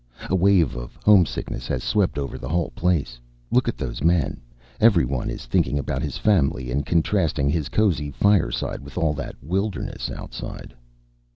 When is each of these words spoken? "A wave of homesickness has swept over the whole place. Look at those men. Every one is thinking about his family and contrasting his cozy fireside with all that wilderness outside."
"A 0.31 0.35
wave 0.35 0.75
of 0.75 0.97
homesickness 1.05 1.67
has 1.67 1.83
swept 1.83 2.17
over 2.17 2.39
the 2.39 2.49
whole 2.49 2.71
place. 2.71 3.19
Look 3.51 3.67
at 3.67 3.77
those 3.77 4.01
men. 4.01 4.41
Every 4.79 5.05
one 5.05 5.29
is 5.29 5.45
thinking 5.45 5.77
about 5.77 6.01
his 6.01 6.17
family 6.17 6.71
and 6.71 6.83
contrasting 6.83 7.51
his 7.51 7.69
cozy 7.69 8.09
fireside 8.09 8.81
with 8.81 8.97
all 8.97 9.13
that 9.13 9.35
wilderness 9.43 10.09
outside." 10.09 10.73